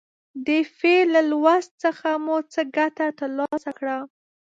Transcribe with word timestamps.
د 0.47 0.49
فعل 0.77 1.07
له 1.15 1.21
لوست 1.31 1.71
څخه 1.83 2.07
مو 2.23 2.37
څه 2.53 2.61
ګټه 2.77 3.07
تر 3.19 3.29
لاسه 3.39 3.71
کړه. 3.79 3.97